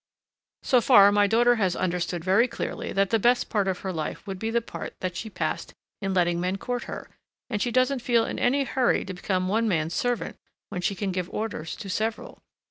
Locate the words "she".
5.15-5.29, 7.61-7.69, 10.81-10.95